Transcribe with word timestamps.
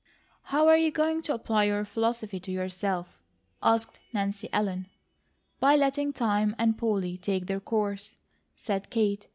"How 0.45 0.67
are 0.67 0.77
you 0.77 0.89
going 0.89 1.21
to 1.21 1.33
apply 1.35 1.65
your 1.65 1.85
philosophy 1.85 2.39
to 2.39 2.51
yourself?" 2.51 3.21
asked 3.61 3.99
Nancy 4.11 4.49
Ellen. 4.51 4.87
"By 5.59 5.75
letting 5.75 6.11
time 6.11 6.55
and 6.57 6.75
Polly 6.75 7.17
take 7.19 7.45
their 7.45 7.59
course," 7.59 8.15
said 8.55 8.89
Kate. 8.89 9.27